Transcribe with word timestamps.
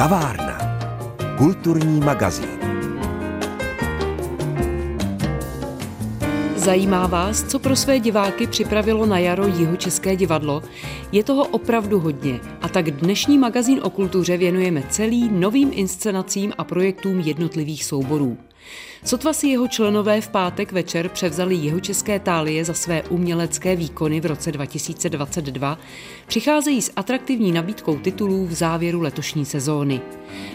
Kavárna. 0.00 0.58
Kulturní 1.38 2.00
magazín. 2.00 2.58
Zajímá 6.56 7.06
vás, 7.06 7.42
co 7.42 7.58
pro 7.58 7.76
své 7.76 8.00
diváky 8.00 8.46
připravilo 8.46 9.06
na 9.06 9.18
jaro 9.18 9.46
Jihočeské 9.46 10.16
divadlo? 10.16 10.62
Je 11.12 11.24
toho 11.24 11.46
opravdu 11.46 12.00
hodně 12.00 12.40
a 12.62 12.68
tak 12.68 12.90
dnešní 12.90 13.38
magazín 13.38 13.80
o 13.82 13.90
kultuře 13.90 14.36
věnujeme 14.36 14.82
celý 14.88 15.28
novým 15.28 15.70
inscenacím 15.72 16.52
a 16.58 16.64
projektům 16.64 17.20
jednotlivých 17.20 17.84
souborů. 17.84 18.38
Sotva 19.04 19.32
si 19.32 19.48
jeho 19.48 19.68
členové 19.68 20.20
v 20.20 20.28
pátek 20.28 20.72
večer 20.72 21.08
převzali 21.08 21.54
jeho 21.54 21.80
české 21.80 22.18
tálie 22.18 22.64
za 22.64 22.74
své 22.74 23.02
umělecké 23.02 23.76
výkony 23.76 24.20
v 24.20 24.26
roce 24.26 24.52
2022, 24.52 25.78
přicházejí 26.26 26.82
s 26.82 26.92
atraktivní 26.96 27.52
nabídkou 27.52 27.98
titulů 27.98 28.46
v 28.46 28.52
závěru 28.52 29.00
letošní 29.00 29.44
sezóny. 29.44 30.00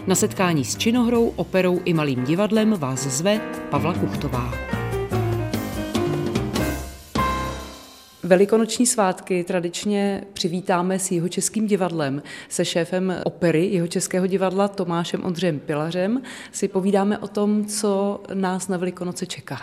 Na 0.06 0.14
setkání 0.14 0.64
s 0.64 0.76
činohrou, 0.76 1.32
operou 1.36 1.80
i 1.84 1.94
malým 1.94 2.24
divadlem 2.24 2.72
vás 2.72 3.00
zve 3.00 3.40
Pavla 3.70 3.94
Kuchtová. 3.94 4.75
Velikonoční 8.26 8.86
svátky 8.86 9.44
tradičně 9.44 10.24
přivítáme 10.32 10.98
s 10.98 11.10
jeho 11.10 11.28
českým 11.28 11.66
divadlem, 11.66 12.22
se 12.48 12.64
šéfem 12.64 13.14
opery 13.24 13.66
jeho 13.66 13.86
českého 13.86 14.26
divadla 14.26 14.68
Tomášem 14.68 15.24
Ondřejem 15.24 15.58
Pilařem. 15.58 16.22
Si 16.52 16.68
povídáme 16.68 17.18
o 17.18 17.28
tom, 17.28 17.64
co 17.64 18.20
nás 18.34 18.68
na 18.68 18.76
Velikonoce 18.76 19.26
čeká. 19.26 19.60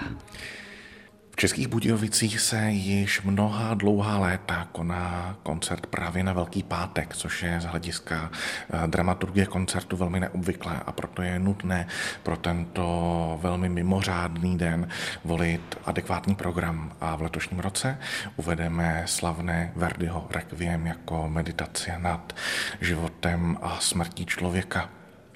V 1.34 1.36
Českých 1.36 1.68
Budějovicích 1.68 2.40
se 2.40 2.72
již 2.72 3.22
mnoha 3.22 3.74
dlouhá 3.74 4.18
léta 4.18 4.68
koná 4.72 5.38
koncert 5.44 5.86
právě 5.86 6.24
na 6.24 6.34
Velký 6.34 6.64
pátek, 6.64 7.16
což 7.16 7.44
je 7.44 7.62
z 7.62 7.66
hlediska 7.66 8.32
eh, 8.34 8.88
dramaturgie 8.88 9.46
koncertu 9.46 9.98
velmi 9.98 10.20
neobvyklé 10.20 10.80
a 10.86 10.92
proto 10.92 11.22
je 11.22 11.40
nutné 11.40 11.88
pro 12.24 12.38
tento 12.38 13.40
velmi 13.42 13.70
mimořádný 13.70 14.58
den 14.58 14.88
volit 15.24 15.80
adekvátní 15.86 16.36
program. 16.36 16.96
A 17.02 17.16
v 17.16 17.22
letošním 17.22 17.60
roce 17.60 17.98
uvedeme 18.36 19.04
slavné 19.06 19.72
Verdiho 19.76 20.28
Requiem 20.32 20.88
jako 20.88 21.30
meditace 21.30 21.96
nad 22.00 22.34
životem 22.82 23.58
a 23.62 23.80
smrtí 23.80 24.26
člověka 24.26 24.90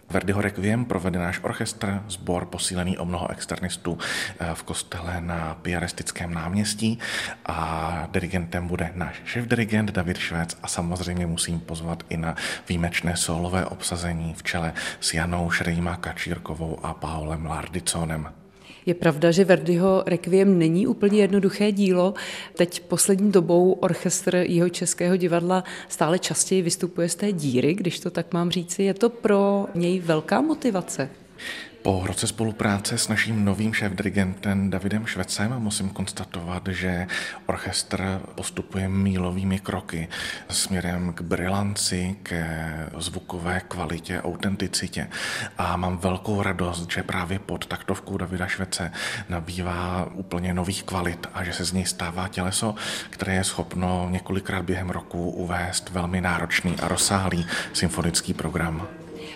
Verdiho 0.09 0.41
Requiem 0.41 0.86
provede 0.86 1.19
náš 1.19 1.39
orchestr, 1.44 2.03
sbor 2.08 2.45
posílený 2.45 2.97
o 2.97 3.05
mnoho 3.05 3.31
externistů 3.31 3.97
eh, 4.39 4.49
v 4.53 4.64
kostele 4.64 5.22
na 5.22 5.58
Piaristickém 5.61 6.33
náměstí 6.33 6.99
a 7.45 8.08
dirigentem 8.11 8.67
bude 8.67 8.91
náš 8.95 9.22
šéf-dirigent 9.25 9.91
David 9.91 10.17
Švec 10.17 10.58
a 10.64 10.67
samozřejmě 10.67 11.27
musím 11.27 11.59
pozvat 11.59 12.03
i 12.09 12.17
na 12.17 12.36
výjimečné 12.69 13.17
solové 13.17 13.66
obsazení 13.66 14.33
v 14.33 14.44
čele 14.44 14.73
s 14.99 15.14
Janou 15.14 15.49
Šrejma 15.49 15.95
Kačírkovou 15.95 16.86
a 16.86 16.94
Paulem 16.94 17.45
Lardiconem. 17.45 18.46
Je 18.88 18.93
pravda, 18.93 19.31
že 19.31 19.45
Verdiho 19.45 20.03
Requiem 20.05 20.59
není 20.59 20.88
úplně 20.88 21.21
jednoduché 21.21 21.71
dílo. 21.71 22.13
Teď 22.55 22.80
poslední 22.80 23.31
dobou 23.31 23.71
orchestr 23.71 24.35
jeho 24.35 24.69
českého 24.69 25.16
divadla 25.16 25.63
stále 25.89 26.19
častěji 26.19 26.61
vystupuje 26.61 27.09
z 27.09 27.15
té 27.15 27.31
díry, 27.31 27.73
když 27.73 27.99
to 27.99 28.09
tak 28.09 28.33
mám 28.33 28.52
říci. 28.52 28.83
Je 28.83 28.93
to 28.93 29.09
pro 29.09 29.65
něj 29.75 29.99
velká 29.99 30.41
motivace? 30.41 31.09
Po 31.81 32.03
roce 32.06 32.28
spolupráce 32.28 32.97
s 32.97 33.08
naším 33.08 33.45
novým 33.45 33.73
šéf-dirigentem 33.73 34.70
Davidem 34.70 35.06
Švecem 35.06 35.59
musím 35.59 35.89
konstatovat, 35.89 36.67
že 36.67 37.08
orchestr 37.45 38.22
postupuje 38.36 38.89
mílovými 38.89 39.59
kroky 39.59 40.08
směrem 40.50 41.14
k 41.14 41.22
brilanci, 41.22 42.16
ke 42.23 42.45
zvukové 42.98 43.61
kvalitě, 43.67 44.22
autenticitě. 44.22 45.08
A 45.58 45.77
mám 45.77 45.98
velkou 45.98 46.42
radost, 46.42 46.92
že 46.92 47.04
právě 47.04 47.39
pod 47.39 47.66
taktovkou 47.66 48.17
Davida 48.17 48.48
Švece 48.48 48.92
nabývá 49.30 50.10
úplně 50.14 50.54
nových 50.54 50.83
kvalit 50.83 51.27
a 51.33 51.43
že 51.43 51.54
se 51.54 51.66
z 51.66 51.73
něj 51.73 51.86
stává 51.86 52.27
těleso, 52.27 52.76
které 53.10 53.33
je 53.33 53.43
schopno 53.43 54.08
několikrát 54.11 54.66
během 54.66 54.89
roku 54.89 55.30
uvést 55.30 55.89
velmi 55.89 56.21
náročný 56.21 56.76
a 56.82 56.87
rozsáhlý 56.87 57.48
symfonický 57.73 58.33
program. 58.33 58.87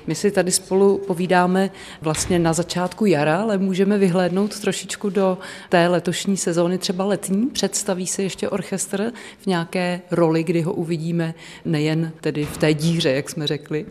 My 0.07 0.15
si 0.15 0.31
tady 0.31 0.51
spolu 0.51 0.97
povídáme 0.97 1.71
vlastně 2.01 2.39
na 2.39 2.53
začátku 2.53 3.05
jara, 3.05 3.41
ale 3.41 3.57
můžeme 3.57 3.97
vyhlédnout 3.97 4.59
trošičku 4.59 5.09
do 5.09 5.37
té 5.69 5.87
letošní 5.87 6.37
sezóny, 6.37 6.77
třeba 6.77 7.05
letní. 7.05 7.47
Představí 7.47 8.07
se 8.07 8.23
ještě 8.23 8.49
orchestr 8.49 9.11
v 9.39 9.47
nějaké 9.47 10.01
roli, 10.11 10.43
kdy 10.43 10.61
ho 10.61 10.73
uvidíme 10.73 11.33
nejen 11.65 12.11
tedy 12.21 12.45
v 12.45 12.57
té 12.57 12.73
díře, 12.73 13.11
jak 13.11 13.29
jsme 13.29 13.47
řekli. 13.47 13.85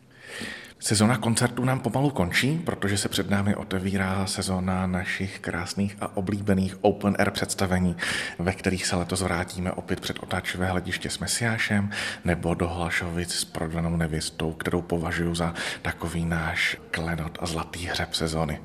Sezóna 0.83 1.17
koncertů 1.17 1.65
nám 1.65 1.81
pomalu 1.81 2.11
končí, 2.11 2.61
protože 2.65 2.99
se 2.99 3.09
před 3.09 3.31
námi 3.31 3.55
otevírá 3.57 4.27
sezóna 4.27 4.87
našich 4.87 5.39
krásných 5.39 5.97
a 6.01 6.17
oblíbených 6.17 6.85
open 6.85 7.17
air 7.19 7.31
představení, 7.31 7.97
ve 8.39 8.53
kterých 8.53 8.87
se 8.87 8.97
letos 8.97 9.21
vrátíme 9.21 9.73
opět 9.73 10.01
před 10.01 10.19
otáčivé 10.23 10.67
hlediště 10.67 11.11
s 11.11 11.19
Mesiášem 11.19 11.91
nebo 12.25 12.55
do 12.55 12.69
Hlašovic 12.69 13.35
s 13.35 13.45
prodanou 13.45 13.97
nevěstou, 13.97 14.53
kterou 14.53 14.83
považuji 14.83 15.35
za 15.35 15.55
takový 15.83 16.25
náš 16.25 16.77
klenot 16.91 17.39
a 17.41 17.47
zlatý 17.47 17.87
hřeb 17.87 18.15
sezóny. 18.15 18.61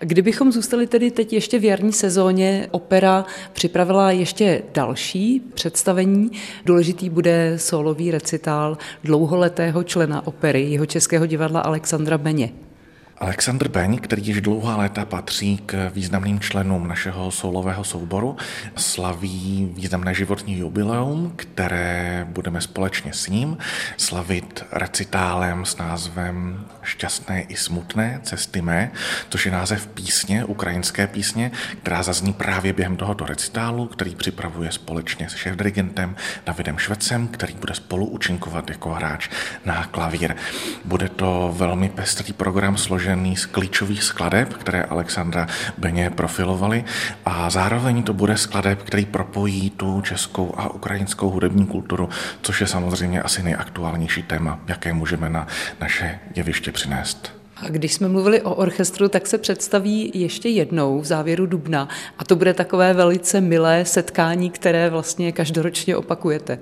Kdybychom 0.00 0.52
zůstali 0.52 0.86
tedy 0.86 1.10
teď 1.10 1.32
ještě 1.32 1.58
v 1.58 1.64
jarní 1.64 1.92
sezóně, 1.92 2.68
opera 2.70 3.24
připravila 3.52 4.10
ještě 4.10 4.62
další 4.74 5.40
představení. 5.54 6.30
Důležitý 6.64 7.10
bude 7.10 7.58
solový 7.58 8.10
recitál 8.10 8.78
dlouholetého 9.04 9.82
člena 9.82 10.26
opery, 10.26 10.62
jeho 10.62 10.86
českého 10.86 11.26
divadla 11.26 11.47
Alexandra 11.56 12.18
Beně. 12.18 12.67
Aleksandr 13.20 13.68
Beň, 13.68 13.98
který 13.98 14.26
již 14.26 14.40
dlouhá 14.40 14.76
léta 14.76 15.04
patří 15.04 15.56
k 15.66 15.90
významným 15.94 16.40
členům 16.40 16.88
našeho 16.88 17.30
solového 17.30 17.84
souboru, 17.84 18.36
slaví 18.76 19.72
významné 19.74 20.14
životní 20.14 20.58
jubileum, 20.58 21.32
které 21.36 22.26
budeme 22.30 22.60
společně 22.60 23.12
s 23.12 23.28
ním 23.28 23.58
slavit 23.96 24.64
recitálem 24.72 25.64
s 25.64 25.76
názvem 25.76 26.64
Šťastné 26.82 27.42
i 27.42 27.56
smutné 27.56 28.20
cesty 28.22 28.62
mé, 28.62 28.90
což 29.28 29.46
je 29.46 29.52
název 29.52 29.86
písně, 29.86 30.44
ukrajinské 30.44 31.06
písně, 31.06 31.50
která 31.82 32.02
zazní 32.02 32.32
právě 32.32 32.72
během 32.72 32.96
tohoto 32.96 33.26
recitálu, 33.26 33.86
který 33.86 34.14
připravuje 34.14 34.72
společně 34.72 35.28
s 35.30 35.34
šéf-dirigentem 35.34 36.16
Davidem 36.46 36.78
Švecem, 36.78 37.28
který 37.28 37.54
bude 37.54 37.74
spolu 37.74 38.06
účinkovat 38.06 38.70
jako 38.70 38.90
hráč 38.90 39.28
na 39.64 39.84
klavír. 39.84 40.36
Bude 40.84 41.08
to 41.08 41.54
velmi 41.56 41.88
pestrý 41.88 42.32
program 42.32 42.76
složený 42.76 43.07
složený 43.08 43.36
z 43.36 43.46
klíčových 43.46 44.02
skladeb, 44.02 44.54
které 44.54 44.82
Alexandra 44.82 45.46
Beně 45.78 46.10
profilovali 46.10 46.84
a 47.24 47.50
zároveň 47.50 48.02
to 48.02 48.12
bude 48.12 48.36
skladeb, 48.36 48.82
který 48.82 49.04
propojí 49.06 49.70
tu 49.70 50.00
českou 50.00 50.54
a 50.56 50.74
ukrajinskou 50.74 51.30
hudební 51.30 51.66
kulturu, 51.66 52.08
což 52.42 52.60
je 52.60 52.66
samozřejmě 52.66 53.22
asi 53.22 53.42
nejaktuálnější 53.42 54.22
téma, 54.22 54.60
jaké 54.68 54.92
můžeme 54.92 55.30
na 55.30 55.46
naše 55.80 56.18
jeviště 56.34 56.72
přinést. 56.72 57.32
A 57.56 57.68
když 57.68 57.94
jsme 57.94 58.08
mluvili 58.08 58.42
o 58.42 58.54
orchestru, 58.54 59.08
tak 59.08 59.26
se 59.26 59.38
představí 59.38 60.10
ještě 60.14 60.48
jednou 60.48 61.00
v 61.00 61.04
závěru 61.04 61.46
dubna 61.46 61.88
a 62.18 62.24
to 62.24 62.36
bude 62.36 62.54
takové 62.54 62.94
velice 62.94 63.40
milé 63.40 63.84
setkání, 63.84 64.50
které 64.50 64.90
vlastně 64.90 65.32
každoročně 65.32 65.96
opakujete. 65.96 66.58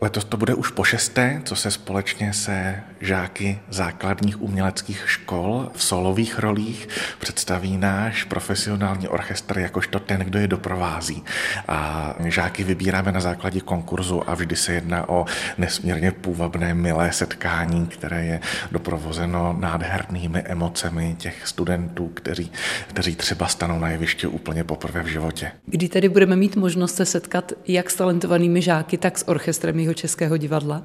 Letos 0.00 0.24
to 0.24 0.36
bude 0.36 0.54
už 0.54 0.70
po 0.70 0.84
šesté, 0.84 1.40
co 1.44 1.56
se 1.56 1.70
společně 1.70 2.32
se 2.32 2.82
žáky 3.00 3.58
základních 3.70 4.42
uměleckých 4.42 5.04
škol 5.06 5.70
v 5.74 5.82
solových 5.82 6.38
rolích 6.38 6.88
představí 7.18 7.76
náš 7.76 8.24
profesionální 8.24 9.08
orchestr 9.08 9.58
jakožto 9.58 9.98
ten, 9.98 10.20
kdo 10.20 10.38
je 10.38 10.48
doprovází. 10.48 11.24
A 11.68 12.14
žáky 12.24 12.64
vybíráme 12.64 13.12
na 13.12 13.20
základě 13.20 13.60
konkurzu 13.60 14.30
a 14.30 14.34
vždy 14.34 14.56
se 14.56 14.72
jedná 14.72 15.08
o 15.08 15.26
nesmírně 15.58 16.12
půvabné, 16.12 16.74
milé 16.74 17.12
setkání, 17.12 17.86
které 17.86 18.24
je 18.24 18.40
doprovozeno 18.72 19.56
nádhernými 19.60 20.42
emocemi 20.42 21.14
těch 21.18 21.46
studentů, 21.48 22.08
kteří, 22.08 22.52
kteří 22.88 23.16
třeba 23.16 23.46
stanou 23.46 23.78
na 23.78 23.88
jeviště 23.88 24.28
úplně 24.28 24.64
poprvé 24.64 25.02
v 25.02 25.06
životě. 25.06 25.52
Kdy 25.66 25.88
tedy 25.88 26.08
budeme 26.08 26.36
mít 26.36 26.56
možnost 26.56 26.96
se 26.96 27.04
setkat 27.04 27.52
jak 27.68 27.90
s 27.90 27.94
talentovanými 27.94 28.62
žáky, 28.62 28.98
tak 28.98 29.18
s 29.18 29.28
orchestrem 29.28 29.78
jeho 29.86 29.94
českého 29.94 30.36
divadla? 30.36 30.82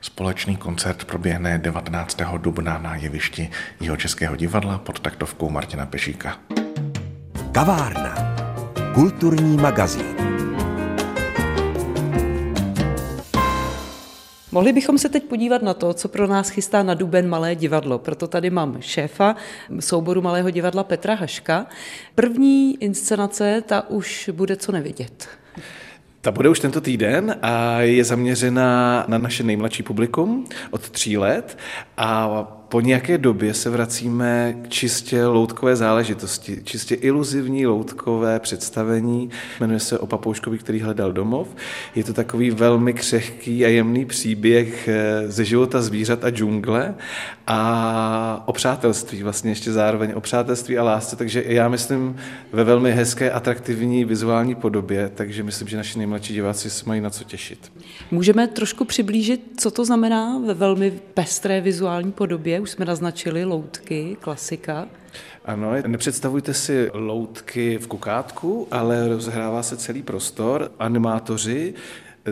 Společný 0.00 0.56
koncert 0.56 1.04
proběhne 1.04 1.58
19. 1.58 2.18
dubna 2.38 2.78
na 2.78 2.96
jevišti 2.96 3.50
jeho 3.80 3.96
českého 3.96 4.36
divadla 4.36 4.78
pod 4.78 5.00
taktovkou 5.00 5.50
Martina 5.50 5.86
Pešíka. 5.86 6.38
Kavárna. 7.52 8.36
Kulturní 8.94 9.56
magazín. 9.56 10.06
Mohli 14.52 14.72
bychom 14.72 14.98
se 14.98 15.08
teď 15.08 15.24
podívat 15.24 15.62
na 15.62 15.74
to, 15.74 15.94
co 15.94 16.08
pro 16.08 16.26
nás 16.26 16.48
chystá 16.48 16.82
na 16.82 16.94
Duben 16.94 17.28
Malé 17.28 17.54
divadlo. 17.54 17.98
Proto 17.98 18.26
tady 18.26 18.50
mám 18.50 18.76
šéfa 18.80 19.36
souboru 19.80 20.22
Malého 20.22 20.50
divadla 20.50 20.84
Petra 20.84 21.14
Haška. 21.14 21.66
První 22.14 22.82
inscenace, 22.82 23.62
ta 23.66 23.90
už 23.90 24.30
bude 24.32 24.56
co 24.56 24.72
nevidět. 24.72 25.28
Ta 26.24 26.30
bude 26.30 26.48
už 26.48 26.60
tento 26.60 26.80
týden 26.80 27.36
a 27.42 27.80
je 27.80 28.04
zaměřena 28.04 29.04
na 29.08 29.18
naše 29.18 29.42
nejmladší 29.42 29.82
publikum 29.82 30.46
od 30.70 30.90
tří 30.90 31.18
let 31.18 31.58
a 31.96 32.28
po 32.72 32.80
nějaké 32.80 33.18
době 33.18 33.54
se 33.54 33.70
vracíme 33.70 34.56
k 34.62 34.68
čistě 34.68 35.26
loutkové 35.26 35.76
záležitosti, 35.76 36.60
čistě 36.64 36.94
iluzivní 36.94 37.66
loutkové 37.66 38.40
představení. 38.40 39.30
Jmenuje 39.60 39.80
se 39.80 39.98
O 39.98 40.06
papouškovi, 40.06 40.58
který 40.58 40.80
hledal 40.80 41.12
domov. 41.12 41.48
Je 41.94 42.04
to 42.04 42.12
takový 42.12 42.50
velmi 42.50 42.92
křehký 42.92 43.64
a 43.64 43.68
jemný 43.68 44.04
příběh 44.04 44.88
eh, 44.88 45.22
ze 45.26 45.44
života 45.44 45.82
zvířat 45.82 46.24
a 46.24 46.30
džungle 46.30 46.94
a 47.46 48.42
o 48.46 48.52
přátelství, 48.52 49.22
vlastně 49.22 49.50
ještě 49.50 49.72
zároveň 49.72 50.12
o 50.14 50.20
přátelství 50.20 50.78
a 50.78 50.82
lásce, 50.82 51.16
takže 51.16 51.44
já 51.46 51.68
myslím 51.68 52.16
ve 52.52 52.64
velmi 52.64 52.92
hezké, 52.92 53.30
atraktivní 53.30 54.04
vizuální 54.04 54.54
podobě, 54.54 55.10
takže 55.14 55.42
myslím, 55.42 55.68
že 55.68 55.76
naši 55.76 55.98
nejmladší 55.98 56.34
diváci 56.34 56.70
se 56.70 56.84
mají 56.86 57.00
na 57.00 57.10
co 57.10 57.24
těšit. 57.24 57.72
Můžeme 58.10 58.46
trošku 58.46 58.84
přiblížit, 58.84 59.40
co 59.56 59.70
to 59.70 59.84
znamená 59.84 60.38
ve 60.46 60.54
velmi 60.54 60.90
pestré 61.14 61.60
vizuální 61.60 62.12
podobě? 62.12 62.61
Už 62.62 62.70
jsme 62.70 62.84
naznačili 62.84 63.44
loutky, 63.44 64.16
klasika. 64.20 64.88
Ano, 65.44 65.72
nepředstavujte 65.86 66.54
si 66.54 66.90
loutky 66.92 67.78
v 67.78 67.86
kukátku, 67.86 68.68
ale 68.70 69.08
rozhrává 69.08 69.62
se 69.62 69.76
celý 69.76 70.02
prostor. 70.02 70.72
Animátoři 70.78 71.74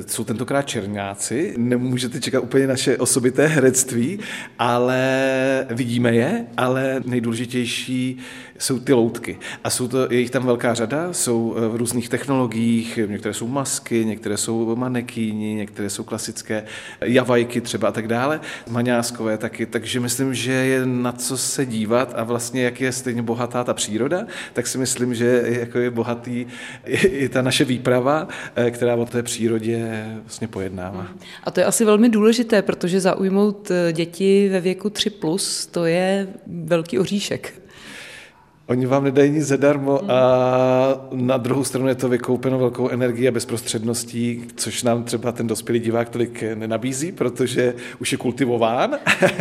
jsou 0.07 0.25
tentokrát 0.25 0.63
černáci, 0.63 1.55
nemůžete 1.59 2.21
čekat 2.21 2.41
úplně 2.41 2.67
naše 2.67 2.99
osobité 2.99 3.47
herectví, 3.47 4.19
ale 4.59 5.67
vidíme 5.71 6.15
je, 6.15 6.47
ale 6.57 7.03
nejdůležitější 7.07 8.19
jsou 8.61 8.79
ty 8.79 8.93
loutky. 8.93 9.39
A 9.65 9.71
jsou 9.71 9.89
to, 9.89 10.13
je 10.13 10.21
jich 10.21 10.31
tam 10.31 10.47
velká 10.47 10.75
řada, 10.75 11.13
jsou 11.13 11.57
v 11.69 11.77
různých 11.77 12.09
technologiích, 12.09 12.99
některé 13.07 13.35
jsou 13.35 13.49
masky, 13.49 14.05
některé 14.05 14.37
jsou 14.37 14.77
manekýni, 14.77 15.55
některé 15.55 15.91
jsou 15.91 16.05
klasické 16.05 16.65
javajky 17.01 17.61
třeba 17.61 17.89
a 17.89 17.93
tak 17.93 18.09
dále, 18.09 18.41
maňáskové 18.71 19.39
taky, 19.39 19.67
takže 19.67 20.01
myslím, 20.01 20.35
že 20.35 20.53
je 20.53 20.87
na 20.87 21.13
co 21.13 21.37
se 21.37 21.67
dívat 21.67 22.13
a 22.17 22.25
vlastně 22.25 22.63
jak 22.63 22.81
je 22.81 22.93
stejně 22.93 23.23
bohatá 23.23 23.65
ta 23.65 23.75
příroda, 23.75 24.27
tak 24.53 24.67
si 24.67 24.79
myslím, 24.79 25.15
že 25.15 25.43
jako 25.47 25.79
je 25.79 25.91
bohatý 25.91 26.47
i 26.85 27.29
ta 27.29 27.43
naše 27.43 27.65
výprava, 27.65 28.29
eh, 28.57 28.71
která 28.71 28.95
o 28.95 29.07
té 29.07 29.23
přírodě 29.23 30.05
vlastně 30.21 30.49
pojednává. 30.49 31.07
A 31.45 31.51
to 31.51 31.61
je 31.61 31.67
asi 31.67 31.85
velmi 31.85 32.09
důležité, 32.09 32.63
protože 32.63 33.01
zaujmout 33.01 33.71
eh, 33.71 33.93
děti 33.93 34.49
ve 34.53 34.61
věku 34.61 34.89
3+, 34.89 35.11
plus, 35.11 35.67
to 35.67 35.85
je 35.85 36.29
velký 36.47 36.99
oříšek. 36.99 37.61
Oni 38.71 38.87
vám 38.87 39.05
nedají 39.05 39.31
nic 39.31 39.47
zadarmo 39.47 40.11
a 40.11 40.21
na 41.13 41.37
druhou 41.37 41.65
stranu 41.65 41.89
je 41.89 41.95
to 41.95 42.09
vykoupeno 42.09 42.59
velkou 42.59 42.89
energií 42.89 43.29
a 43.29 43.31
bezprostředností, 43.31 44.45
což 44.57 44.83
nám 44.83 45.05
třeba 45.05 45.33
ten 45.33 45.47
dospělý 45.47 45.81
divák 45.81 46.09
tolik 46.09 46.45
nenabízí, 46.55 47.13
protože 47.13 47.75
už 48.01 48.13
je 48.13 48.19
kultivován, 48.19 48.99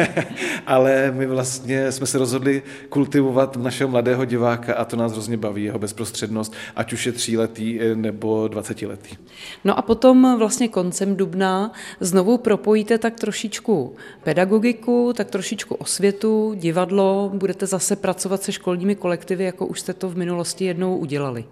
ale 0.65 1.13
my 1.15 1.25
vlastně 1.25 1.91
jsme 1.91 2.07
se 2.07 2.17
rozhodli 2.17 2.61
kultivovat 2.89 3.57
našeho 3.57 3.89
mladého 3.89 4.25
diváka 4.25 4.73
a 4.73 4.85
to 4.85 4.95
nás 4.95 5.11
hrozně 5.11 5.37
baví, 5.37 5.63
jeho 5.63 5.79
bezprostřednost, 5.79 6.53
ať 6.75 6.93
už 6.93 7.05
je 7.05 7.11
tříletý 7.11 7.79
nebo 7.95 8.47
dvacetiletý. 8.47 9.15
No 9.65 9.77
a 9.77 9.81
potom 9.81 10.35
vlastně 10.37 10.67
koncem 10.67 11.15
dubna 11.15 11.71
znovu 11.99 12.37
propojíte 12.37 12.97
tak 12.97 13.15
trošičku 13.15 13.95
pedagogiku, 14.23 15.13
tak 15.15 15.29
trošičku 15.29 15.75
osvětu, 15.75 16.53
divadlo, 16.55 17.31
budete 17.33 17.65
zase 17.65 17.95
pracovat 17.95 18.43
se 18.43 18.51
školními 18.51 18.95
kolektivy 18.95 19.18
kolektivy, 19.19 19.43
jako 19.43 19.65
už 19.65 19.79
jste 19.79 19.93
to 19.93 20.09
v 20.09 20.17
minulosti 20.17 20.65
jednou 20.65 20.97
udělali? 20.97 21.45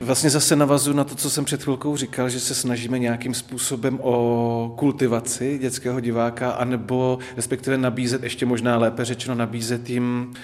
Vlastně 0.00 0.30
zase 0.30 0.56
navazu 0.56 0.92
na 0.92 1.04
to, 1.04 1.14
co 1.14 1.30
jsem 1.30 1.44
před 1.44 1.62
chvilkou 1.62 1.96
říkal, 1.96 2.28
že 2.28 2.40
se 2.40 2.54
snažíme 2.54 2.98
nějakým 2.98 3.34
způsobem 3.34 3.98
o 4.02 4.74
kultivaci 4.78 5.58
dětského 5.58 6.00
diváka, 6.00 6.50
anebo 6.50 7.18
respektive 7.36 7.78
nabízet, 7.78 8.22
ještě 8.22 8.46
možná 8.46 8.78
lépe 8.78 9.04
řečeno, 9.04 9.34
nabízet 9.34 9.90
jim 9.90 10.34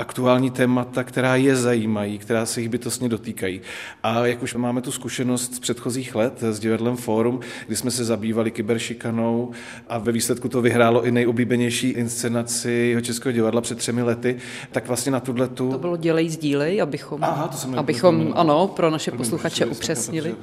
aktuální 0.00 0.50
témata, 0.50 1.04
která 1.04 1.36
je 1.36 1.56
zajímají, 1.56 2.18
která 2.18 2.46
se 2.46 2.60
jich 2.60 2.68
bytostně 2.68 3.08
dotýkají. 3.08 3.60
A 4.02 4.26
jak 4.26 4.42
už 4.42 4.54
máme 4.54 4.82
tu 4.82 4.92
zkušenost 4.92 5.54
z 5.54 5.58
předchozích 5.58 6.14
let 6.14 6.42
s 6.42 6.60
divadlem 6.60 6.96
Fórum, 6.96 7.40
kdy 7.66 7.76
jsme 7.76 7.90
se 7.90 8.04
zabývali 8.04 8.50
kyberšikanou 8.50 9.50
a 9.88 9.98
ve 9.98 10.12
výsledku 10.12 10.48
to 10.48 10.62
vyhrálo 10.62 11.04
i 11.04 11.10
nejoblíbenější 11.10 11.88
inscenaci 11.88 12.70
jeho 12.70 13.00
českého 13.00 13.32
divadla 13.32 13.60
před 13.60 13.78
třemi 13.78 14.02
lety, 14.02 14.36
tak 14.72 14.86
vlastně 14.86 15.12
na 15.12 15.20
tuhle 15.20 15.48
tu... 15.48 15.70
To 15.70 15.78
bylo 15.78 15.96
dělej 15.96 16.28
sdílej, 16.28 16.82
abychom, 16.82 17.24
Aha, 17.24 17.48
to 17.48 17.56
jsem 17.56 17.78
abychom 17.78 18.32
ano, 18.36 18.66
pro 18.66 18.90
naše 18.90 19.10
posluchače 19.10 19.66
upřesnili. 19.66 20.34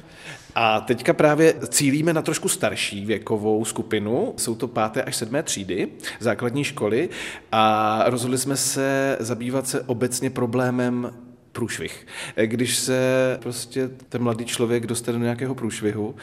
A 0.60 0.80
teďka 0.80 1.12
právě 1.12 1.54
cílíme 1.68 2.12
na 2.12 2.22
trošku 2.22 2.48
starší 2.48 3.04
věkovou 3.06 3.64
skupinu, 3.64 4.34
jsou 4.36 4.54
to 4.54 4.68
páté 4.68 5.02
až 5.02 5.16
sedmé 5.16 5.42
třídy 5.42 5.88
základní 6.20 6.64
školy 6.64 7.08
a 7.52 8.02
rozhodli 8.06 8.38
jsme 8.38 8.56
se 8.56 9.16
zabývat 9.20 9.68
se 9.68 9.80
obecně 9.80 10.30
problémem 10.30 11.12
průšvih. 11.52 12.06
Když 12.44 12.76
se 12.76 12.98
prostě 13.42 13.88
ten 14.08 14.22
mladý 14.22 14.44
člověk 14.44 14.86
dostane 14.86 15.18
do 15.18 15.24
nějakého 15.24 15.54
průšvihu 15.54 16.14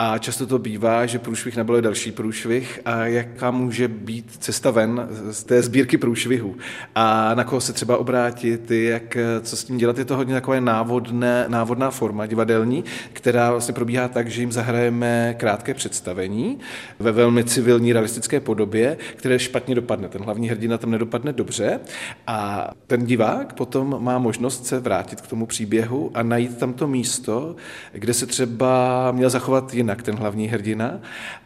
a 0.00 0.18
často 0.18 0.46
to 0.46 0.58
bývá, 0.58 1.06
že 1.06 1.18
průšvih 1.18 1.56
nebyl 1.56 1.80
další 1.80 2.12
průšvih. 2.12 2.80
A 2.84 3.04
jaká 3.04 3.50
může 3.50 3.88
být 3.88 4.36
cesta 4.38 4.70
ven 4.70 5.08
z 5.30 5.44
té 5.44 5.62
sbírky 5.62 5.98
průšvihů? 5.98 6.56
A 6.94 7.34
na 7.34 7.44
koho 7.44 7.60
se 7.60 7.72
třeba 7.72 7.96
obrátit, 7.96 8.70
jak, 8.70 9.16
co 9.42 9.56
s 9.56 9.64
tím 9.64 9.78
dělat. 9.78 9.98
Je 9.98 10.04
to 10.04 10.16
hodně 10.16 10.34
takové 10.34 10.60
návodné, 10.60 11.44
návodná 11.48 11.90
forma 11.90 12.26
divadelní, 12.26 12.84
která 13.12 13.50
vlastně 13.50 13.74
probíhá 13.74 14.08
tak, 14.08 14.30
že 14.30 14.42
jim 14.42 14.52
zahrajeme 14.52 15.34
krátké 15.38 15.74
představení 15.74 16.58
ve 16.98 17.12
velmi 17.12 17.44
civilní, 17.44 17.92
realistické 17.92 18.40
podobě, 18.40 18.96
které 19.16 19.38
špatně 19.38 19.74
dopadne. 19.74 20.08
Ten 20.08 20.22
hlavní 20.22 20.48
hrdina 20.48 20.78
tam 20.78 20.90
nedopadne 20.90 21.32
dobře. 21.32 21.80
A 22.26 22.70
ten 22.86 23.06
divák 23.06 23.52
potom 23.52 23.96
má 23.98 24.18
možnost 24.18 24.66
se 24.66 24.80
vrátit 24.80 25.20
k 25.20 25.26
tomu 25.26 25.46
příběhu 25.46 26.10
a 26.14 26.22
najít 26.22 26.58
tam 26.58 26.72
to 26.72 26.86
místo, 26.86 27.56
kde 27.92 28.14
se 28.14 28.26
třeba 28.26 29.12
měl 29.12 29.30
zachovat 29.30 29.74
jinak 29.74 29.87
jinak 29.88 30.02
ten 30.02 30.16
hlavní 30.16 30.48
hrdina 30.48 31.00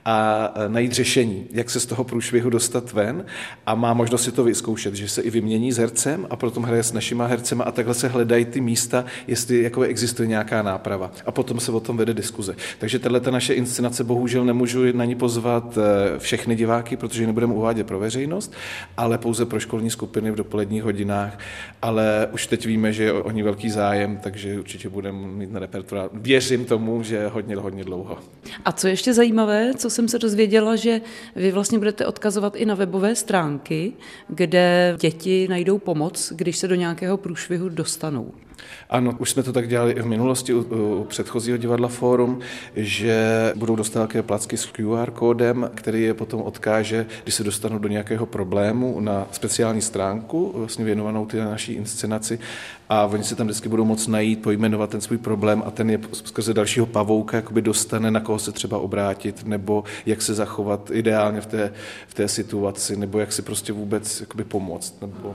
a 0.05 0.49
najít 0.69 0.93
řešení, 0.93 1.47
jak 1.53 1.71
se 1.71 1.81
z 1.81 1.87
toho 1.87 2.05
průšvihu 2.05 2.51
dostat 2.51 2.93
ven 2.93 3.25
a 3.67 3.75
má 3.75 3.95
možnost 3.95 4.25
si 4.25 4.33
to 4.33 4.45
vyzkoušet, 4.45 4.95
že 4.95 5.09
se 5.09 5.23
i 5.23 5.31
vymění 5.31 5.73
s 5.73 5.79
hercem 5.79 6.27
a 6.31 6.37
potom 6.37 6.63
hraje 6.63 6.83
s 6.83 6.93
našima 6.93 7.27
hercema 7.27 7.65
a 7.65 7.71
takhle 7.71 7.95
se 7.95 8.09
hledají 8.09 8.45
ty 8.45 8.61
místa, 8.61 9.05
jestli 9.27 9.63
jako 9.63 9.83
existuje 9.83 10.29
nějaká 10.29 10.63
náprava. 10.63 11.11
A 11.27 11.33
potom 11.33 11.61
se 11.61 11.73
o 11.73 11.81
tom 11.81 11.97
vede 11.97 12.15
diskuze. 12.15 12.57
Takže 12.79 12.99
tahle 12.99 13.21
ta 13.21 13.31
naše 13.31 13.55
inscenace 13.55 14.05
bohužel 14.05 14.45
nemůžu 14.45 14.93
na 14.93 15.05
ní 15.05 15.15
pozvat 15.15 15.79
eh, 15.79 16.19
všechny 16.19 16.57
diváky, 16.57 16.97
protože 16.97 17.23
ji 17.23 17.27
nebudeme 17.27 17.55
uvádět 17.55 17.87
pro 17.87 17.99
veřejnost, 17.99 18.53
ale 18.97 19.19
pouze 19.19 19.47
pro 19.47 19.61
školní 19.61 19.91
skupiny 19.91 20.31
v 20.31 20.35
dopoledních 20.37 20.83
hodinách. 20.83 21.39
Ale 21.83 22.29
už 22.33 22.47
teď 22.47 22.67
víme, 22.67 22.93
že 22.93 23.05
je 23.05 23.13
o 23.13 23.31
ní 23.31 23.43
velký 23.43 23.71
zájem, 23.71 24.19
takže 24.23 24.59
určitě 24.59 24.89
budeme 24.89 25.27
mít 25.27 25.53
na 25.53 25.61
repertoár. 25.61 26.11
Věřím 26.13 26.65
tomu, 26.65 27.03
že 27.03 27.29
hodně, 27.29 27.57
hodně 27.57 27.85
dlouho. 27.85 28.19
A 28.65 28.73
co 28.73 28.89
ještě 28.89 29.15
zajímavé, 29.15 29.75
co 29.77 29.91
jsem 29.91 30.09
se 30.09 30.19
dozvěděla, 30.19 30.77
že 30.77 31.01
vy 31.37 31.53
vlastně 31.53 31.79
budete 31.79 32.07
odkazovat 32.07 32.57
i 32.57 32.67
na 32.67 32.75
webové 32.75 33.15
stránky, 33.15 33.93
kde 34.29 34.97
děti 35.01 35.49
najdou 35.49 35.79
pomoc, 35.79 36.33
když 36.37 36.59
se 36.59 36.69
do 36.69 36.75
nějakého 36.75 37.17
průšvihu 37.17 37.69
dostanou. 37.69 38.33
Ano, 38.91 39.15
už 39.19 39.31
jsme 39.31 39.43
to 39.43 39.53
tak 39.53 39.69
dělali 39.69 39.93
i 39.93 40.03
v 40.03 40.07
minulosti 40.07 40.55
u, 40.55 40.61
u 41.01 41.05
předchozího 41.05 41.57
divadla 41.57 41.89
Fórum, 41.89 42.41
že 42.77 43.53
budou 43.57 43.77
dostat 43.77 44.01
také 44.01 44.23
placky 44.23 44.57
s 44.57 44.67
QR 44.67 45.11
kódem, 45.11 45.71
který 45.75 46.03
je 46.03 46.15
potom 46.15 46.43
odkáže, 46.43 47.07
když 47.23 47.35
se 47.35 47.45
dostanou 47.45 47.79
do 47.79 47.89
nějakého 47.89 48.27
problému 48.27 49.01
na 49.01 49.27
speciální 49.33 49.83
stránku, 49.83 50.53
vlastně 50.57 50.85
věnovanou 50.85 51.27
ty 51.27 51.37
naší 51.37 51.73
inscenaci. 51.73 52.39
A 52.89 53.07
oni 53.07 53.25
se 53.25 53.35
tam 53.35 53.47
vždycky 53.47 53.69
budou 53.69 53.85
moct 53.85 54.07
najít, 54.07 54.43
pojmenovat 54.43 54.91
ten 54.91 55.01
svůj 55.01 55.19
problém 55.19 55.63
a 55.67 55.71
ten 55.71 55.91
je 55.91 56.01
skrze 56.13 56.55
dalšího 56.55 56.87
pavouka 56.87 57.37
jakoby 57.37 57.63
dostane, 57.63 58.11
na 58.11 58.21
koho 58.21 58.39
se 58.39 58.53
třeba 58.53 58.79
obrátit, 58.79 59.47
nebo 59.47 59.85
jak 60.07 60.23
se 60.23 60.35
zachovat 60.35 60.91
ideálně 60.93 61.41
v 61.41 61.47
té, 61.47 61.73
v 62.09 62.15
té 62.15 62.29
situaci, 62.29 62.97
nebo 62.97 63.19
jak 63.19 63.33
si 63.33 63.43
prostě 63.43 63.73
vůbec 63.73 64.21
jakoby 64.21 64.45
pomoct, 64.45 65.01
nebo 65.01 65.35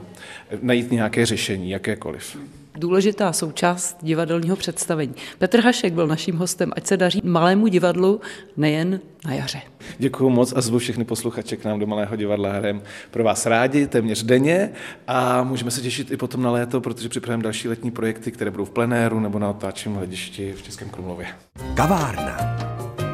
najít 0.62 0.92
nějaké 0.92 1.26
řešení, 1.26 1.70
jakékoliv 1.70 2.36
důležitá 2.78 3.32
součást 3.32 3.96
divadelního 4.02 4.56
představení. 4.56 5.14
Petr 5.38 5.60
Hašek 5.60 5.92
byl 5.92 6.06
naším 6.06 6.36
hostem, 6.36 6.72
ať 6.76 6.86
se 6.86 6.96
daří 6.96 7.20
malému 7.24 7.66
divadlu 7.66 8.20
nejen 8.56 9.00
na 9.24 9.34
jaře. 9.34 9.60
Děkuji 9.98 10.30
moc 10.30 10.52
a 10.56 10.60
zvu 10.60 10.78
všechny 10.78 11.04
posluchače 11.04 11.56
k 11.56 11.64
nám 11.64 11.78
do 11.78 11.86
Malého 11.86 12.16
divadla 12.16 12.52
hrem 12.52 12.82
pro 13.10 13.24
vás 13.24 13.46
rádi, 13.46 13.86
téměř 13.86 14.22
denně 14.22 14.70
a 15.06 15.42
můžeme 15.42 15.70
se 15.70 15.80
těšit 15.80 16.10
i 16.10 16.16
potom 16.16 16.42
na 16.42 16.50
léto, 16.50 16.80
protože 16.80 17.08
připravujeme 17.08 17.42
další 17.42 17.68
letní 17.68 17.90
projekty, 17.90 18.32
které 18.32 18.50
budou 18.50 18.64
v 18.64 18.70
plenéru 18.70 19.20
nebo 19.20 19.38
na 19.38 19.50
otáčím 19.50 19.94
hledišti 19.94 20.52
v 20.52 20.62
Českém 20.62 20.88
Krumlově. 20.88 21.26
Kavárna. 21.74 22.36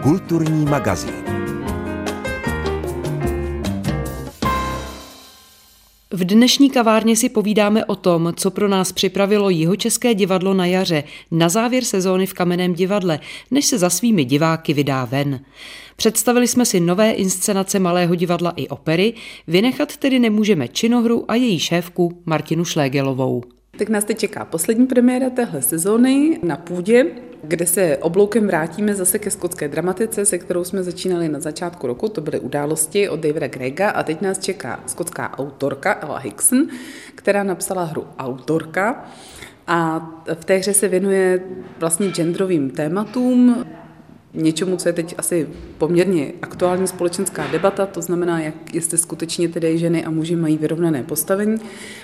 Kulturní 0.02 0.64
magazín. 0.64 1.63
V 6.14 6.24
dnešní 6.24 6.70
kavárně 6.70 7.16
si 7.16 7.28
povídáme 7.28 7.84
o 7.84 7.96
tom, 7.96 8.32
co 8.36 8.50
pro 8.50 8.68
nás 8.68 8.92
připravilo 8.92 9.50
Jihočeské 9.50 10.14
divadlo 10.14 10.54
na 10.54 10.66
jaře 10.66 11.04
na 11.30 11.48
závěr 11.48 11.84
sezóny 11.84 12.26
v 12.26 12.34
Kamenném 12.34 12.74
divadle, 12.74 13.20
než 13.50 13.66
se 13.66 13.78
za 13.78 13.90
svými 13.90 14.24
diváky 14.24 14.72
vydá 14.72 15.04
ven. 15.04 15.40
Představili 15.96 16.48
jsme 16.48 16.66
si 16.66 16.80
nové 16.80 17.10
inscenace 17.10 17.78
Malého 17.78 18.14
divadla 18.14 18.52
i 18.56 18.68
opery, 18.68 19.14
vynechat 19.46 19.96
tedy 19.96 20.18
nemůžeme 20.18 20.68
činohru 20.68 21.24
a 21.30 21.34
její 21.34 21.58
šéfku 21.58 22.22
Martinu 22.26 22.64
Šlégelovou. 22.64 23.42
Tak 23.78 23.88
nás 23.88 24.04
teď 24.04 24.18
čeká 24.18 24.44
poslední 24.44 24.86
premiéra 24.86 25.30
téhle 25.30 25.62
sezóny 25.62 26.38
na 26.42 26.56
půdě, 26.56 27.06
kde 27.42 27.66
se 27.66 27.96
obloukem 27.96 28.46
vrátíme 28.46 28.94
zase 28.94 29.18
ke 29.18 29.30
skotské 29.30 29.68
dramatice, 29.68 30.26
se 30.26 30.38
kterou 30.38 30.64
jsme 30.64 30.82
začínali 30.82 31.28
na 31.28 31.40
začátku 31.40 31.86
roku. 31.86 32.08
To 32.08 32.20
byly 32.20 32.40
události 32.40 33.08
od 33.08 33.20
Davida 33.20 33.46
Grega 33.46 33.90
a 33.90 34.02
teď 34.02 34.20
nás 34.20 34.38
čeká 34.38 34.80
skotská 34.86 35.38
autorka 35.38 35.98
Ella 36.02 36.18
Hickson, 36.18 36.66
která 37.14 37.42
napsala 37.42 37.84
hru 37.84 38.06
Autorka. 38.18 39.04
A 39.66 40.10
v 40.34 40.44
té 40.44 40.56
hře 40.56 40.74
se 40.74 40.88
věnuje 40.88 41.40
vlastně 41.78 42.08
genderovým 42.08 42.70
tématům, 42.70 43.66
něčemu, 44.34 44.76
co 44.76 44.88
je 44.88 44.92
teď 44.92 45.14
asi 45.18 45.48
poměrně 45.78 46.32
aktuální 46.42 46.86
společenská 46.86 47.46
debata, 47.46 47.86
to 47.86 48.02
znamená, 48.02 48.40
jak 48.40 48.74
jestli 48.74 48.98
skutečně 48.98 49.48
tedy 49.48 49.78
ženy 49.78 50.04
a 50.04 50.10
muži 50.10 50.36
mají 50.36 50.58
vyrovnané 50.58 51.02
postavení 51.02 51.56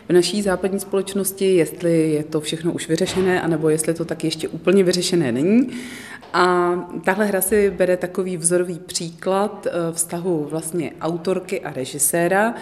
v 0.08 0.12
naší 0.12 0.42
západní 0.42 0.80
společnosti, 0.80 1.54
jestli 1.54 2.10
je 2.10 2.24
to 2.24 2.40
všechno 2.40 2.72
už 2.72 2.88
vyřešené, 2.88 3.40
anebo 3.40 3.68
jestli 3.68 3.94
to 3.94 4.04
tak 4.04 4.24
ještě 4.24 4.48
úplně 4.48 4.84
vyřešené 4.84 5.32
není. 5.32 5.68
A 6.32 6.74
tahle 7.04 7.26
hra 7.26 7.40
si 7.40 7.70
bere 7.70 7.96
takový 7.96 8.36
vzorový 8.36 8.78
příklad 8.78 9.66
eh, 9.66 9.92
vztahu 9.92 10.46
vlastně 10.50 10.92
autorky 11.00 11.60
a 11.60 11.72
režiséra, 11.72 12.54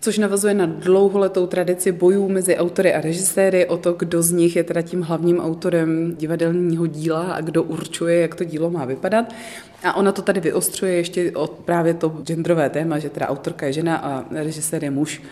což 0.00 0.18
navazuje 0.18 0.54
na 0.54 0.66
dlouholetou 0.66 1.46
tradici 1.46 1.92
bojů 1.92 2.28
mezi 2.28 2.56
autory 2.56 2.94
a 2.94 3.00
režiséry 3.00 3.66
o 3.66 3.76
to, 3.76 3.92
kdo 3.92 4.22
z 4.22 4.32
nich 4.32 4.56
je 4.56 4.64
teda 4.64 4.82
tím 4.82 5.02
hlavním 5.02 5.40
autorem 5.40 6.16
divadelního 6.16 6.86
díla 6.86 7.32
a 7.32 7.40
kdo 7.40 7.62
určuje, 7.62 8.20
jak 8.20 8.34
to 8.34 8.44
dílo 8.44 8.70
má 8.70 8.84
vypadat. 8.84 9.34
A 9.82 9.96
ona 9.96 10.12
to 10.12 10.22
tady 10.22 10.40
vyostřuje 10.40 10.92
ještě 10.92 11.32
od 11.32 11.50
právě 11.50 11.94
to 11.94 12.08
genderové 12.08 12.70
téma, 12.70 12.98
že 12.98 13.10
teda 13.10 13.28
autorka 13.28 13.66
je 13.66 13.72
žena 13.72 13.96
a 13.96 14.24
režisér 14.30 14.84
je 14.84 14.90
muž. 14.90 15.22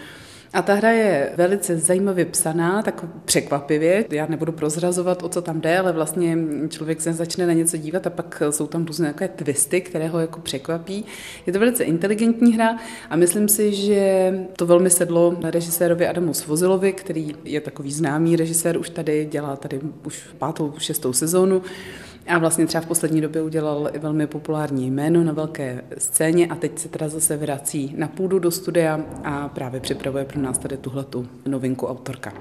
A 0.53 0.63
ta 0.63 0.75
hra 0.75 0.91
je 0.91 1.33
velice 1.37 1.79
zajímavě 1.79 2.25
psaná, 2.25 2.83
tak 2.83 3.05
překvapivě. 3.25 4.05
Já 4.11 4.27
nebudu 4.27 4.53
prozrazovat, 4.53 5.23
o 5.23 5.29
co 5.29 5.43
tam 5.43 5.61
jde, 5.61 5.79
ale 5.79 5.93
vlastně 5.93 6.39
člověk 6.69 7.01
se 7.01 7.13
začne 7.13 7.47
na 7.47 7.53
něco 7.53 7.77
dívat 7.77 8.07
a 8.07 8.11
pak 8.11 8.43
jsou 8.51 8.67
tam 8.67 8.85
různé 8.85 9.13
takové 9.13 9.29
twisty, 9.29 9.81
které 9.81 10.09
ho 10.09 10.19
jako 10.19 10.41
překvapí. 10.41 11.05
Je 11.47 11.53
to 11.53 11.59
velice 11.59 11.85
inteligentní 11.85 12.55
hra 12.55 12.79
a 13.11 13.17
myslím 13.17 13.49
si, 13.49 13.75
že 13.75 14.33
to 14.57 14.67
velmi 14.67 14.91
sedlo 14.91 15.37
na 15.41 15.51
režisérovi 15.51 16.07
Adamu 16.07 16.35
Svozilovi, 16.35 16.93
který 16.93 17.35
je 17.45 17.61
takový 17.61 17.93
známý 17.93 18.37
režisér, 18.37 18.79
už 18.79 18.91
tady 18.91 19.29
dělá 19.31 19.57
tady 19.57 19.81
už 20.05 20.23
pátou, 20.39 20.75
šestou 20.79 21.13
sezónu. 21.13 21.63
A 22.29 22.39
vlastně 22.39 22.67
třeba 22.67 22.83
v 22.83 22.87
poslední 22.87 23.21
době 23.21 23.43
udělal 23.43 23.91
i 23.93 23.99
velmi 23.99 24.27
populární 24.27 24.91
jméno 24.91 25.25
na 25.25 25.33
velké 25.33 25.85
scéně 25.99 26.47
a 26.47 26.55
teď 26.55 26.79
se 26.79 26.89
teda 26.89 27.09
zase 27.09 27.37
vrací 27.37 27.95
na 27.97 28.09
půdu 28.09 28.39
do 28.39 28.51
studia 28.51 29.01
a 29.25 29.49
právě 29.49 29.81
připravuje 29.81 30.25
pro 30.25 30.41
nás 30.41 30.59
tady 30.59 30.77
tuhletu 30.77 31.27
novinku 31.47 31.87
autorka. 31.87 32.33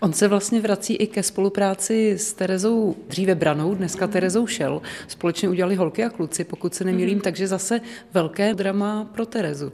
On 0.00 0.12
se 0.12 0.28
vlastně 0.28 0.60
vrací 0.60 0.96
i 0.96 1.06
ke 1.06 1.22
spolupráci 1.22 2.12
s 2.18 2.32
Terezou 2.32 2.96
dříve 3.08 3.34
Branou, 3.34 3.74
dneska 3.74 4.06
Terezou 4.06 4.46
Šel. 4.46 4.82
Společně 5.08 5.48
udělali 5.48 5.76
holky 5.76 6.04
a 6.04 6.10
kluci, 6.10 6.44
pokud 6.44 6.74
se 6.74 6.84
nemýlím, 6.84 7.18
mm-hmm. 7.18 7.22
takže 7.22 7.46
zase 7.46 7.80
velké 8.14 8.54
drama 8.54 9.08
pro 9.14 9.26
Terezu. 9.26 9.72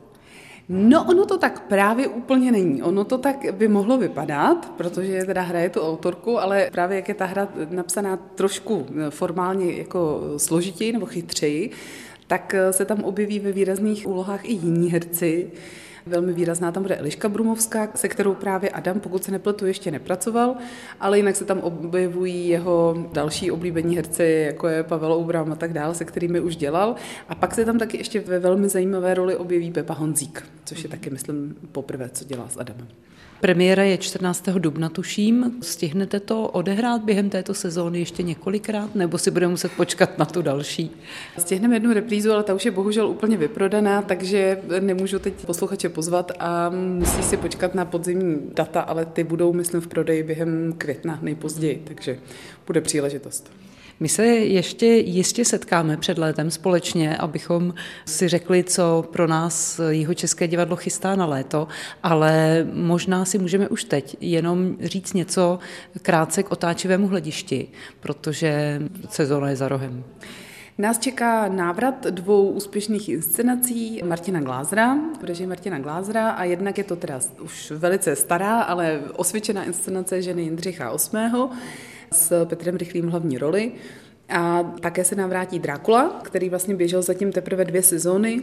No, 0.69 1.05
ono 1.05 1.27
to 1.27 1.39
tak 1.39 1.63
právě 1.69 2.09
úplně 2.09 2.53
není. 2.53 2.83
Ono 2.83 3.05
to 3.05 3.19
tak 3.19 3.55
by 3.55 3.69
mohlo 3.69 3.99
vypadat, 3.99 4.73
protože 4.77 5.25
teda 5.25 5.43
hraje 5.43 5.71
tu 5.71 5.81
autorku, 5.81 6.39
ale 6.39 6.69
právě 6.73 6.97
jak 6.97 7.09
je 7.09 7.15
ta 7.15 7.25
hra 7.25 7.49
napsaná 7.71 8.17
trošku 8.17 8.87
formálně 9.11 9.73
jako 9.73 10.21
složitěji 10.37 10.93
nebo 10.93 11.07
chytřeji, 11.07 11.71
tak 12.27 12.55
se 12.71 12.85
tam 12.85 13.05
objeví 13.05 13.39
ve 13.39 13.53
výrazných 13.53 14.07
úlohách 14.07 14.45
i 14.45 14.53
jiní 14.53 14.91
herci. 14.91 15.51
Velmi 16.07 16.33
výrazná 16.33 16.73
tam 16.73 16.83
bude 16.83 16.97
Eliška 16.97 17.29
Brumovská, 17.29 17.89
se 17.95 18.09
kterou 18.09 18.35
právě 18.35 18.71
Adam, 18.71 19.01
pokud 19.01 19.25
se 19.25 19.33
nepletu, 19.33 19.67
ještě 19.67 19.91
nepracoval, 19.91 20.55
ale 21.01 21.17
jinak 21.17 21.37
se 21.37 21.45
tam 21.45 21.61
objevují 21.61 22.49
jeho 22.49 23.09
další 23.13 23.51
oblíbení 23.51 23.97
herci, 23.97 24.45
jako 24.47 24.69
je 24.69 24.83
Pavel 24.83 25.13
Oubram 25.13 25.53
a 25.53 25.57
tak 25.57 25.73
dále, 25.73 25.95
se 25.95 26.05
kterými 26.05 26.41
už 26.41 26.57
dělal. 26.57 26.95
A 27.29 27.35
pak 27.35 27.55
se 27.55 27.65
tam 27.65 27.79
taky 27.79 27.97
ještě 27.97 28.21
ve 28.21 28.39
velmi 28.39 28.69
zajímavé 28.69 29.15
roli 29.15 29.37
objeví 29.37 29.71
Pepa 29.71 29.95
Honzík, 29.95 30.45
což 30.65 30.83
je 30.83 30.89
taky, 30.89 31.11
myslím, 31.11 31.57
poprvé, 31.73 32.09
co 32.09 32.25
dělá 32.25 32.49
s 32.49 32.57
Adamem. 32.57 32.89
Premiéra 33.45 33.83
je 33.83 33.99
14. 33.99 34.49
dubna, 34.59 34.89
tuším. 34.89 35.53
Stihnete 35.63 36.21
to 36.21 36.49
odehrát 36.49 37.03
během 37.03 37.31
této 37.31 37.55
sezóny 37.55 37.99
ještě 37.99 38.23
několikrát, 38.23 38.95
nebo 38.95 39.19
si 39.19 39.31
budeme 39.31 39.51
muset 39.51 39.73
počkat 39.73 40.19
na 40.19 40.25
tu 40.25 40.43
další? 40.43 40.91
Stihneme 41.39 41.77
jednu 41.77 41.93
reprízu, 41.93 42.33
ale 42.33 42.43
ta 42.43 42.55
už 42.55 42.65
je 42.65 42.71
bohužel 42.71 43.09
úplně 43.09 43.37
vyprodaná, 43.37 44.03
takže 44.03 44.61
nemůžu 44.81 45.19
teď 45.19 45.35
posluchače 45.47 45.89
pozvat 45.89 46.33
a 46.39 46.71
musí 46.71 47.23
si 47.23 47.37
počkat 47.37 47.75
na 47.75 47.85
podzimní 47.85 48.41
data, 48.55 48.81
ale 48.81 49.05
ty 49.05 49.25
budou, 49.25 49.53
myslím, 49.53 49.81
v 49.81 49.87
prodeji 49.87 50.23
během 50.23 50.75
května 50.79 51.19
nejpozději, 51.23 51.83
takže 51.85 52.19
bude 52.67 52.81
příležitost. 52.81 53.53
My 54.01 54.09
se 54.09 54.27
ještě 54.27 54.87
jistě 54.87 55.45
setkáme 55.45 55.97
před 55.97 56.19
létem 56.19 56.51
společně, 56.51 57.17
abychom 57.17 57.75
si 58.05 58.29
řekli, 58.29 58.65
co 58.65 59.05
pro 59.13 59.27
nás 59.27 59.81
jeho 59.89 60.15
České 60.15 60.49
divadlo 60.49 60.77
chystá 60.77 61.17
na 61.17 61.27
léto, 61.27 61.69
ale 62.03 62.67
možná 62.73 63.25
si 63.25 63.39
můžeme 63.39 63.69
už 63.69 63.85
teď 63.85 64.17
jenom 64.21 64.77
říct 64.81 65.13
něco 65.13 65.59
krátce 66.03 66.43
k 66.43 66.53
otáčivému 66.53 67.09
hledišti, 67.09 67.69
protože 68.01 68.83
sezóna 69.11 69.51
je 69.51 69.57
za 69.57 69.69
rohem. 69.69 70.05
Nás 70.79 70.99
čeká 70.99 71.49
návrat 71.49 72.07
dvou 72.07 72.51
úspěšných 72.51 73.09
inscenací 73.09 74.03
Martina 74.05 74.41
Glázra, 74.41 74.95
v 75.21 75.25
režii 75.25 75.47
Martina 75.47 75.79
Glázra 75.79 76.31
a 76.31 76.45
jednak 76.45 76.79
je 76.79 76.85
to 76.85 76.97
teda 76.97 77.21
už 77.41 77.71
velice 77.71 78.17
stará, 78.17 78.61
ale 78.61 79.01
osvědčená 79.17 79.65
inscenace 79.65 80.23
ženy 80.23 80.43
Jindřicha 80.43 80.97
VIII 81.13 81.49
s 82.15 82.45
Petrem 82.45 82.77
Rychlým 82.77 83.09
hlavní 83.09 83.39
roli. 83.39 83.73
A 84.29 84.63
také 84.63 85.05
se 85.05 85.15
nám 85.15 85.29
vrátí 85.31 85.59
Drákula, 85.59 86.21
který 86.23 86.51
vlastně 86.51 86.75
běžel 86.75 87.03
zatím 87.03 87.33
teprve 87.33 87.65
dvě 87.65 87.83
sezóny 87.83 88.43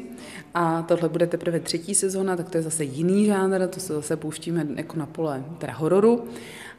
a 0.53 0.81
tohle 0.81 1.09
bude 1.09 1.27
teprve 1.27 1.59
třetí 1.59 1.95
sezóna, 1.95 2.35
tak 2.35 2.49
to 2.49 2.57
je 2.57 2.63
zase 2.63 2.83
jiný 2.83 3.25
žánr, 3.25 3.67
to 3.67 3.79
se 3.79 3.93
zase 3.93 4.15
pouštíme 4.15 4.67
jako 4.75 4.99
na 4.99 5.05
pole 5.05 5.43
teda 5.57 5.73
hororu 5.73 6.23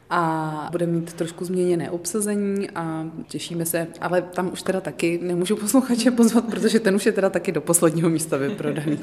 a 0.09 0.67
bude 0.71 0.85
mít 0.85 1.13
trošku 1.13 1.45
změněné 1.45 1.91
obsazení 1.91 2.69
a 2.69 3.05
těšíme 3.27 3.65
se, 3.65 3.87
ale 4.01 4.21
tam 4.21 4.53
už 4.53 4.61
teda 4.61 4.81
taky 4.81 5.19
nemůžu 5.23 5.55
posluchače 5.55 6.11
pozvat, 6.11 6.45
protože 6.45 6.79
ten 6.79 6.95
už 6.95 7.05
je 7.05 7.11
teda 7.11 7.29
taky 7.29 7.51
do 7.51 7.61
posledního 7.61 8.09
místa 8.09 8.37
vyprodaný. 8.37 8.99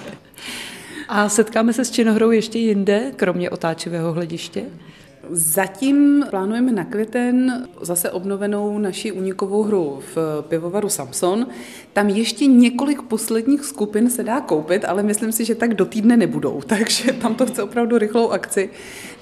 A 1.08 1.28
setkáme 1.28 1.72
se 1.72 1.84
s 1.84 1.90
činohrou 1.90 2.30
ještě 2.30 2.58
jinde, 2.58 3.12
kromě 3.16 3.50
otáčivého 3.50 4.12
hlediště? 4.12 4.64
Zatím 5.28 6.26
plánujeme 6.30 6.72
na 6.72 6.84
květen 6.84 7.68
zase 7.80 8.10
obnovenou 8.10 8.78
naši 8.78 9.12
unikovou 9.12 9.62
hru 9.62 10.02
v 10.14 10.44
pivovaru 10.48 10.88
Samson. 10.88 11.46
Tam 11.92 12.08
ještě 12.08 12.46
několik 12.46 13.02
posledních 13.02 13.64
skupin 13.64 14.10
se 14.10 14.22
dá 14.22 14.40
koupit, 14.40 14.84
ale 14.84 15.02
myslím 15.02 15.32
si, 15.32 15.44
že 15.44 15.54
tak 15.54 15.74
do 15.74 15.84
týdne 15.84 16.16
nebudou, 16.16 16.60
takže 16.66 17.12
tam 17.12 17.34
to 17.34 17.46
chce 17.46 17.62
opravdu 17.62 17.98
rychlou 17.98 18.30
akci. 18.30 18.70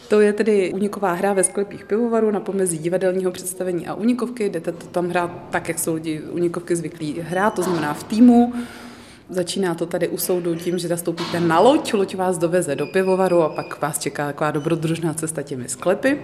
To 0.09 0.21
je 0.21 0.33
tedy 0.33 0.73
uniková 0.75 1.12
hra 1.12 1.33
ve 1.33 1.45
sklepích 1.45 1.85
pivovaru 1.85 2.31
na 2.31 2.40
pomezí 2.40 2.78
divadelního 2.78 3.31
představení 3.31 3.87
a 3.87 3.95
unikovky. 3.95 4.49
Jdete 4.49 4.73
to 4.73 4.87
tam 4.87 5.09
hrát 5.09 5.31
tak, 5.50 5.69
jak 5.69 5.78
jsou 5.78 5.95
lidi 5.95 6.21
unikovky 6.21 6.76
zvyklí 6.76 7.21
hrát, 7.21 7.55
to 7.55 7.62
znamená 7.62 7.95
v 7.95 8.05
týmu, 8.05 8.52
Začíná 9.30 9.75
to 9.75 9.87
tady 9.87 10.08
u 10.08 10.18
soudu 10.18 10.54
tím, 10.54 10.78
že 10.78 10.88
nastoupíte 10.88 11.40
na 11.40 11.61
loď, 11.61 11.92
loď 11.92 12.14
vás 12.14 12.38
doveze 12.38 12.76
do 12.76 12.87
pivovaru 12.87 13.42
a 13.42 13.49
pak 13.49 13.80
vás 13.82 13.99
čeká 13.99 14.26
taková 14.26 14.50
dobrodružná 14.50 15.14
cesta 15.14 15.42
těmi 15.42 15.68
sklepy. 15.68 16.18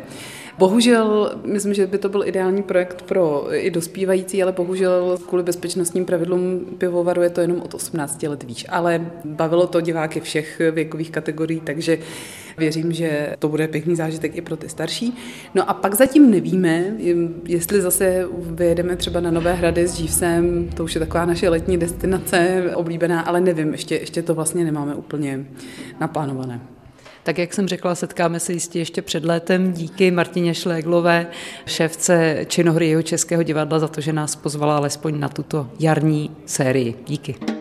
Bohužel, 0.58 1.34
myslím, 1.44 1.74
že 1.74 1.86
by 1.86 1.98
to 1.98 2.08
byl 2.08 2.24
ideální 2.24 2.62
projekt 2.62 3.02
pro 3.02 3.46
i 3.50 3.70
dospívající, 3.70 4.42
ale 4.42 4.52
bohužel 4.52 5.18
kvůli 5.28 5.42
bezpečnostním 5.42 6.04
pravidlům 6.04 6.66
pivovaru 6.78 7.22
je 7.22 7.30
to 7.30 7.40
jenom 7.40 7.60
od 7.60 7.74
18 7.74 8.22
let 8.22 8.42
výš. 8.42 8.66
Ale 8.68 9.10
bavilo 9.24 9.66
to 9.66 9.80
diváky 9.80 10.20
všech 10.20 10.62
věkových 10.70 11.10
kategorií, 11.10 11.60
takže 11.60 11.98
věřím, 12.58 12.92
že 12.92 13.36
to 13.38 13.48
bude 13.48 13.68
pěkný 13.68 13.96
zážitek 13.96 14.36
i 14.36 14.40
pro 14.40 14.56
ty 14.56 14.68
starší. 14.68 15.14
No 15.54 15.70
a 15.70 15.74
pak 15.74 15.94
zatím 15.94 16.30
nevíme, 16.30 16.84
jestli 17.46 17.80
zase 17.80 18.28
vyjedeme 18.38 18.96
třeba 18.96 19.20
na 19.20 19.30
Nové 19.30 19.54
hrady 19.54 19.88
s 19.88 19.94
Žívsem, 19.94 20.68
to 20.68 20.84
už 20.84 20.94
je 20.94 20.98
taková 20.98 21.24
naše 21.24 21.48
letní 21.48 21.78
destinace 21.78 22.70
oblíbená, 22.74 23.20
ale 23.20 23.40
nevím, 23.40 23.72
ještě, 23.72 23.94
ještě 23.94 24.22
to 24.22 24.34
vlastně 24.34 24.64
nemáme 24.64 24.94
úplně 24.94 25.46
naplánované. 26.00 26.60
Tak 27.22 27.38
jak 27.38 27.54
jsem 27.54 27.68
řekla, 27.68 27.94
setkáme 27.94 28.40
se 28.40 28.52
jistě 28.52 28.78
ještě 28.78 29.02
před 29.02 29.24
létem. 29.24 29.72
Díky 29.72 30.10
Martině 30.10 30.54
Šléglové, 30.54 31.26
šéfce 31.66 32.44
činohry 32.48 32.88
jeho 32.88 33.02
Českého 33.02 33.42
divadla 33.42 33.78
za 33.78 33.88
to, 33.88 34.00
že 34.00 34.12
nás 34.12 34.36
pozvala 34.36 34.76
alespoň 34.76 35.20
na 35.20 35.28
tuto 35.28 35.70
jarní 35.80 36.30
sérii. 36.46 36.94
Díky. 37.06 37.53